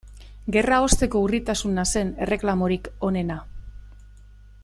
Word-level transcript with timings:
Gerraosteko 0.53 1.21
urritasuna 1.25 1.85
zen 1.97 2.09
erreklamorik 2.27 2.91
onena. 3.11 3.39